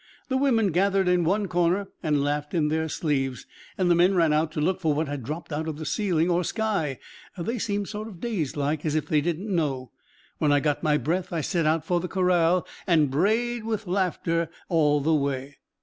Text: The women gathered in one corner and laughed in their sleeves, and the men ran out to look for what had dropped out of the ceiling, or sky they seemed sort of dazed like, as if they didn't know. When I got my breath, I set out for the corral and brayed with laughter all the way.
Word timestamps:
The 0.29 0.37
women 0.37 0.71
gathered 0.71 1.07
in 1.07 1.23
one 1.23 1.47
corner 1.47 1.89
and 2.01 2.23
laughed 2.23 2.55
in 2.55 2.69
their 2.69 2.89
sleeves, 2.89 3.45
and 3.77 3.91
the 3.91 3.93
men 3.93 4.15
ran 4.15 4.33
out 4.33 4.51
to 4.53 4.59
look 4.59 4.79
for 4.81 4.95
what 4.95 5.07
had 5.07 5.21
dropped 5.21 5.53
out 5.53 5.67
of 5.67 5.77
the 5.77 5.85
ceiling, 5.85 6.27
or 6.27 6.43
sky 6.43 6.97
they 7.37 7.59
seemed 7.59 7.87
sort 7.87 8.07
of 8.07 8.19
dazed 8.19 8.57
like, 8.57 8.83
as 8.83 8.95
if 8.95 9.05
they 9.05 9.21
didn't 9.21 9.55
know. 9.55 9.91
When 10.39 10.51
I 10.51 10.59
got 10.59 10.81
my 10.81 10.97
breath, 10.97 11.31
I 11.31 11.41
set 11.41 11.67
out 11.67 11.85
for 11.85 11.99
the 11.99 12.07
corral 12.07 12.65
and 12.87 13.11
brayed 13.11 13.63
with 13.63 13.85
laughter 13.85 14.49
all 14.69 15.01
the 15.01 15.13
way. 15.13 15.57